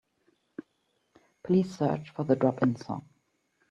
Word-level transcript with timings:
Please 1.43 1.77
search 1.77 2.09
for 2.09 2.23
the 2.23 2.35
Drop-In 2.35 2.75
song. 2.75 3.07